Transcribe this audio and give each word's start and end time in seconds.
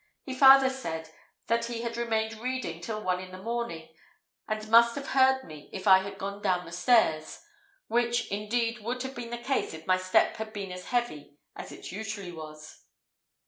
He 0.23 0.33
farther 0.33 0.71
said, 0.71 1.11
that 1.45 1.65
he 1.65 1.83
had 1.83 1.95
remained 1.95 2.41
reading 2.41 2.81
till 2.81 3.03
one 3.03 3.19
in 3.19 3.29
the 3.31 3.37
morning, 3.37 3.93
and 4.47 4.67
must 4.67 4.95
have 4.95 5.09
heard 5.09 5.43
me 5.43 5.69
if 5.71 5.85
I 5.87 5.99
had 5.99 6.17
gone 6.17 6.41
down 6.41 6.65
the 6.65 6.71
stairs 6.71 7.43
which, 7.87 8.25
indeed, 8.31 8.79
would 8.79 9.03
have 9.03 9.13
been 9.13 9.29
the 9.29 9.37
case 9.37 9.75
if 9.75 9.85
my 9.85 9.97
step 9.97 10.37
had 10.37 10.53
been 10.53 10.71
as 10.71 10.85
heavy 10.85 11.37
as 11.55 11.71
it 11.71 11.91
usually 11.91 12.31
was. 12.31 12.83